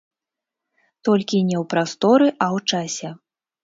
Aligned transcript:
Толькі 1.11 1.43
не 1.51 1.57
ў 1.59 1.71
прасторы, 1.77 2.27
а 2.35 2.45
ў 2.59 2.87
часе. 2.87 3.09